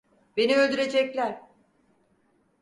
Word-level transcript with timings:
Beni 0.37 0.57
öldürecekler! 0.57 1.41